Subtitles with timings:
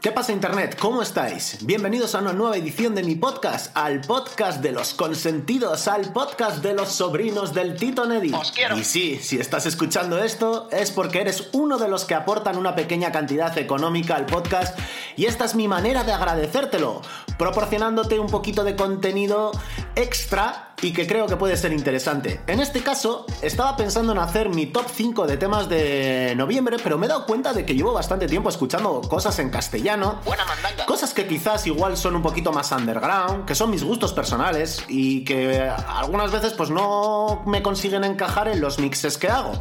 [0.00, 0.78] ¿Qué pasa Internet?
[0.80, 1.58] ¿Cómo estáis?
[1.60, 6.62] Bienvenidos a una nueva edición de mi podcast, al podcast de los consentidos, al podcast
[6.62, 8.32] de los sobrinos del Tito Neddy.
[8.32, 8.78] Os quiero.
[8.78, 12.74] Y sí, si estás escuchando esto es porque eres uno de los que aportan una
[12.74, 14.78] pequeña cantidad económica al podcast
[15.16, 17.02] y esta es mi manera de agradecértelo,
[17.38, 19.52] proporcionándote un poquito de contenido
[19.94, 22.40] extra y que creo que puede ser interesante.
[22.46, 26.98] En este caso, estaba pensando en hacer mi top 5 de temas de noviembre, pero
[26.98, 30.20] me he dado cuenta de que llevo bastante tiempo escuchando cosas en castellano.
[30.24, 30.86] Buena mandanga.
[30.86, 35.24] Cosas que quizás igual son un poquito más underground, que son mis gustos personales y
[35.24, 39.52] que algunas veces pues no me consiguen encajar en los mixes que hago.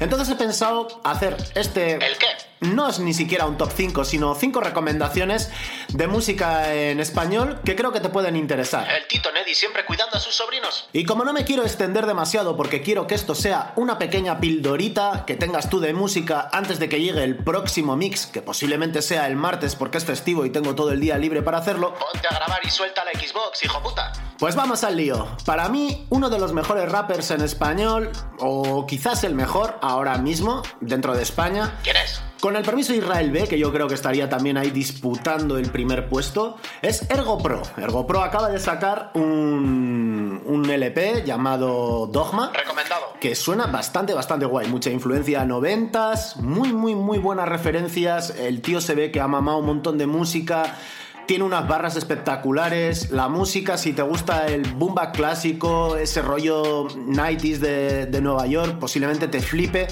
[0.00, 1.94] Entonces he pensado hacer este...
[1.94, 2.26] ¿El qué?
[2.60, 5.50] No es ni siquiera un top 5, sino 5 recomendaciones
[5.88, 8.88] de música en español que creo que te pueden interesar.
[8.90, 10.88] El Tito Neddy siempre cuidando a sus sobrinos.
[10.92, 15.24] Y como no me quiero extender demasiado porque quiero que esto sea una pequeña pildorita
[15.26, 19.26] que tengas tú de música antes de que llegue el próximo mix, que posiblemente sea
[19.26, 22.34] el martes porque es festivo y tengo todo el día libre para hacerlo, Ponte a
[22.34, 24.12] grabar y suelta la Xbox, hijo puta.
[24.38, 25.28] pues vamos al lío.
[25.44, 30.62] Para mí, uno de los mejores rappers en español, o quizás el mejor ahora mismo
[30.80, 32.20] dentro de España, ¿Quién es?
[32.40, 35.70] Con el permiso de Israel B, que yo creo que estaría también ahí disputando el
[35.70, 37.62] primer puesto, es Ergo Pro.
[37.76, 42.52] Ergo Pro acaba de sacar un, un LP llamado Dogma.
[42.52, 43.14] Recomendado.
[43.20, 44.68] Que suena bastante, bastante guay.
[44.68, 48.30] Mucha influencia noventas, muy, muy, muy buenas referencias.
[48.30, 50.76] El tío se ve que ha mamado un montón de música.
[51.26, 53.10] Tiene unas barras espectaculares.
[53.10, 58.46] La música, si te gusta el boom bap clásico, ese rollo 90s de, de Nueva
[58.46, 59.88] York, posiblemente te flipe.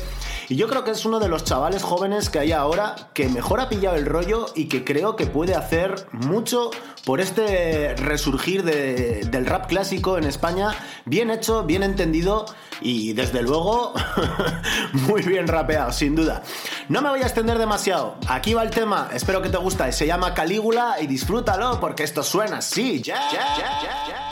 [0.49, 3.61] Y yo creo que es uno de los chavales jóvenes que hay ahora que mejor
[3.61, 6.71] ha pillado el rollo y que creo que puede hacer mucho
[7.05, 10.71] por este resurgir de- del rap clásico en España,
[11.05, 12.47] bien hecho, bien entendido
[12.81, 13.93] y desde luego
[14.93, 16.43] muy bien rapeado, sin duda.
[16.89, 20.07] No me voy a extender demasiado, aquí va el tema, espero que te guste, se
[20.07, 24.24] llama Calígula y disfrútalo porque esto suena así, ya, ya, ya, ya,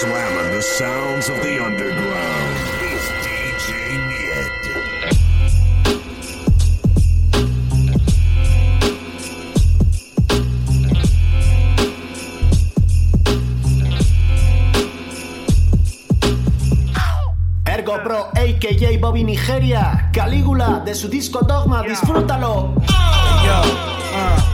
[0.00, 3.68] Slamming the sounds of the underground is DJ
[4.08, 4.48] Ned.
[17.68, 18.96] Ergo Pro, a.k.a.
[18.96, 22.72] Bobby Nigeria, Calígula, de su disco Dogma, disfrútalo.
[23.44, 23.60] Yo,
[24.16, 24.49] uh.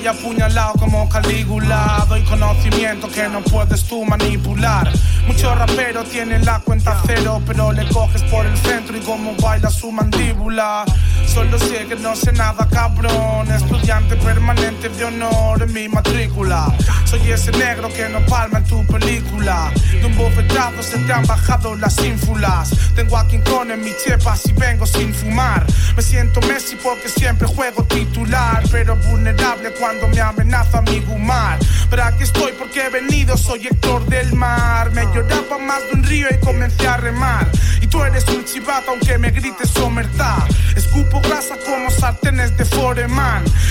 [0.00, 4.90] Rey apuñalado como Calígula Doy conocimiento que no puedes tú manipular.
[5.26, 9.70] Muchos raperos tienen la cuenta cero Pero le coges por el centro y como baila
[9.70, 10.84] su mandíbula
[11.32, 13.48] Solo sé que no sé nada cabrón.
[13.52, 16.66] Estudiante permanente de honor en mi matrícula.
[17.04, 19.70] Soy ese negro que no palma en tu película.
[19.92, 22.70] De un bofetazo se te han bajado las ínfulas.
[22.96, 25.64] Tengo a King Kong en mi chepa si vengo sin fumar.
[25.96, 31.60] Me siento Messi porque siempre juego titular Pero vulnerable cuando me amenaza mi gumar.
[31.88, 34.90] Pero aquí estoy porque he venido, soy Héctor del Mar.
[34.90, 37.48] Me lloraba más de un río y comencé a remar.
[37.80, 40.40] Y tú eres un chivato aunque me grites somertad
[40.76, 41.20] Escupo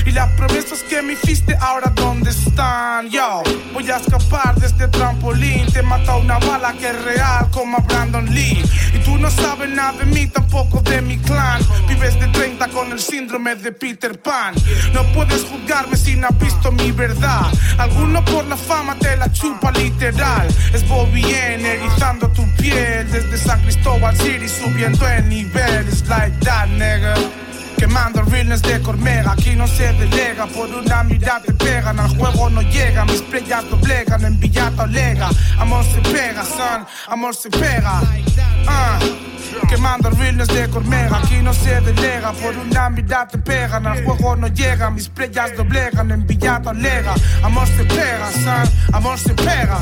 [0.05, 3.41] Y las promesas que me hiciste ahora dónde están Yo,
[3.73, 5.65] voy a escapar de este trampolín.
[5.73, 8.63] Te mata una bala que es real como a Brandon Lee.
[8.93, 11.59] Y tú no sabes nada de mí, tampoco de mi clan.
[11.87, 14.53] Vives de 30 con el síndrome de Peter Pan.
[14.93, 17.51] No puedes juzgarme si no has visto mi verdad.
[17.79, 20.47] Alguno por la fama te la chupa literal.
[20.71, 23.11] Es Bobby N erizando tu piel.
[23.11, 26.48] Desde San Cristóbal City subiendo en nivel It's like that,
[28.69, 33.03] de Cormega, aquí no se delega, por una mirada te pegan, al juego no llega,
[33.05, 38.01] mis playas doblegan, en Villata Olega, amor se pega, son, amor se pega.
[38.67, 38.99] Ah.
[39.67, 44.35] Quemando realness de Cormega, aquí no se delega, por una mirada te pegan, al juego
[44.35, 49.79] no llega, mis playas doblegan, en Villata Olega, amor se pega, son, amor se pega.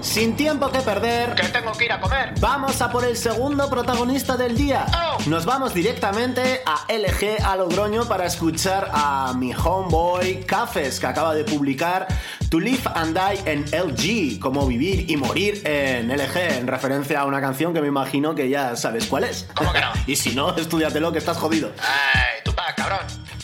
[0.00, 2.32] Sin tiempo que perder, Que tengo que ir a comer.
[2.40, 4.86] vamos a por el segundo protagonista del día.
[4.94, 5.18] Oh.
[5.28, 11.34] Nos vamos directamente a LG a Logroño para escuchar a mi homeboy Cafes, que acaba
[11.34, 12.08] de publicar
[12.48, 17.26] To Live and Die en LG, como vivir y morir en LG, en referencia a
[17.26, 19.46] una canción que me imagino que ya sabes cuál es.
[19.54, 19.88] ¿Cómo que no?
[20.06, 21.72] y si no, estudiatelo que estás jodido.
[21.78, 22.29] Ay.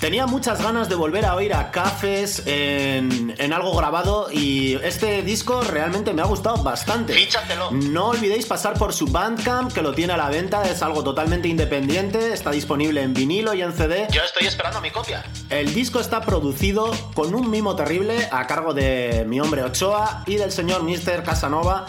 [0.07, 5.23] Tenía muchas ganas de volver a oír a Cafes en, en algo grabado y este
[5.23, 7.13] disco realmente me ha gustado bastante.
[7.13, 7.73] Fíchatelo.
[7.73, 11.49] No olvidéis pasar por su Bandcamp que lo tiene a la venta, es algo totalmente
[11.49, 14.07] independiente, está disponible en vinilo y en CD.
[14.13, 15.25] Yo estoy esperando mi copia.
[15.51, 20.37] El disco está producido con un mimo terrible a cargo de mi hombre Ochoa y
[20.37, 21.25] del señor Mr.
[21.25, 21.87] Casanova.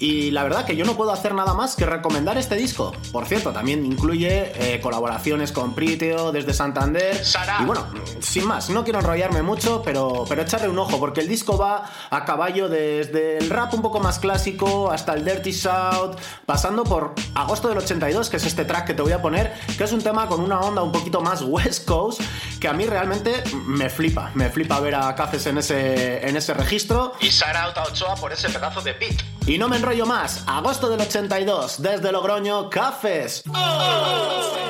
[0.00, 2.92] Y la verdad que yo no puedo hacer nada más que recomendar este disco.
[3.12, 7.22] Por cierto, también incluye eh, colaboraciones con Priteo desde Santander.
[7.22, 7.58] Sara.
[7.60, 7.86] Y bueno,
[8.20, 11.84] sin más, no quiero enrollarme mucho, pero, pero echarle un ojo, porque el disco va
[12.08, 17.14] a caballo desde el rap un poco más clásico hasta el Dirty South, pasando por
[17.34, 20.00] Agosto del 82, que es este track que te voy a poner, que es un
[20.00, 22.22] tema con una onda un poquito más West Coast,
[22.58, 24.30] que a mí realmente me flipa.
[24.32, 27.12] Me flipa ver a Cafes en ese, en ese registro.
[27.20, 29.39] Y Sara Ochoa por ese pedazo de beat.
[29.46, 33.42] Y no me enrollo más, agosto del 82, desde Logroño, Cafes.
[33.48, 34.69] Uh,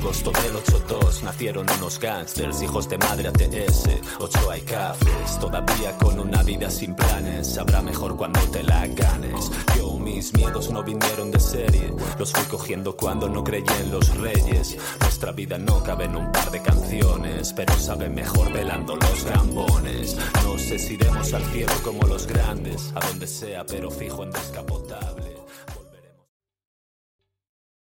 [0.00, 3.84] Agosto del 82 nacieron unos gangsters, hijos de madre ATS,
[4.18, 9.50] Ochoa y cafés, todavía con una vida sin planes, sabrá mejor cuando te la ganes.
[9.76, 14.16] Yo mis miedos no vinieron de serie, los fui cogiendo cuando no creí en los
[14.16, 14.78] reyes.
[15.00, 20.16] Nuestra vida no cabe en un par de canciones, pero sabe mejor velando los gambones.
[20.44, 24.30] No sé si iremos al cielo como los grandes, a donde sea, pero fijo en
[24.30, 25.29] descapotable.